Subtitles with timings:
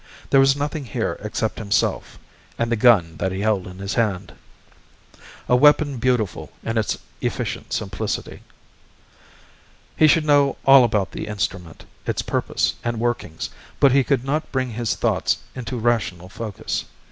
[0.31, 2.17] There was nothing here except himself
[2.57, 4.33] and the gun that he held in his hand.
[5.47, 8.41] A weapon beautiful in its efficient simplicity.
[9.95, 14.51] He should know all about the instrument, its purpose and workings, but he could not
[14.51, 16.85] bring his thoughts into rational focus.